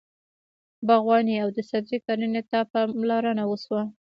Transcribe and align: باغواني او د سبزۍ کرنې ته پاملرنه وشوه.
باغواني 0.87 1.35
او 1.43 1.49
د 1.53 1.59
سبزۍ 1.69 1.97
کرنې 2.05 2.41
ته 2.49 2.59
پاملرنه 2.71 3.43
وشوه. 3.47 3.83